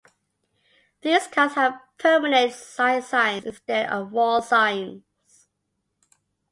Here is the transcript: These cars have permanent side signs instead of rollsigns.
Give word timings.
These 1.03 1.27
cars 1.27 1.53
have 1.53 1.79
permanent 1.99 2.53
side 2.53 3.03
signs 3.03 3.45
instead 3.45 3.87
of 3.87 4.09
rollsigns. 4.09 5.03